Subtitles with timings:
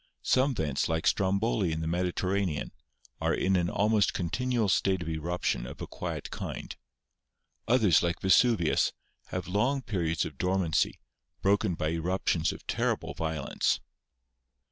[0.23, 2.71] Some vents, like Stromboli in the Mediterranean,
[3.21, 6.75] are in an almost continual state of eruption of a quiet kind;
[7.67, 8.93] others, like Vesuvius,
[9.27, 10.99] have long periods of dormancy,
[11.43, 13.79] broken by eruptions of terrible violence.